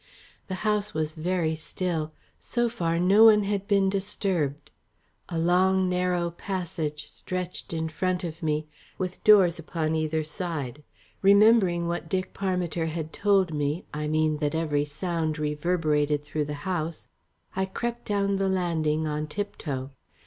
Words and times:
The 0.47 0.55
house 0.65 0.95
was 0.95 1.13
very 1.13 1.53
still; 1.53 2.11
so 2.39 2.67
far 2.69 2.97
no 2.97 3.25
one 3.25 3.43
had 3.43 3.67
been 3.67 3.87
disturbed. 3.87 4.71
A 5.29 5.37
long 5.37 5.87
narrow 5.87 6.31
passage 6.31 7.07
stretched 7.07 7.71
in 7.71 7.87
front 7.87 8.23
of 8.23 8.41
me, 8.41 8.65
with 8.97 9.23
doors 9.23 9.59
upon 9.59 9.93
either 9.93 10.23
side. 10.23 10.81
Remembering 11.21 11.87
what 11.87 12.09
Dick 12.09 12.33
Parmiter 12.33 12.87
had 12.87 13.13
told 13.13 13.53
me, 13.53 13.85
I 13.93 14.07
mean 14.07 14.37
that 14.37 14.55
every 14.55 14.85
sound 14.85 15.37
reverberated 15.37 16.25
through 16.25 16.45
the 16.45 16.55
house, 16.65 17.07
I 17.55 17.65
crept 17.67 18.05
down 18.05 18.37
the 18.37 18.49
landing 18.49 19.05
on 19.05 19.27
tiptoe. 19.27 19.91